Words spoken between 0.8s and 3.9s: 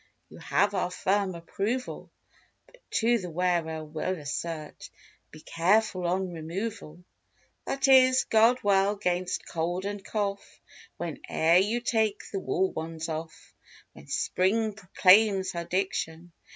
firm approval. But to the wearer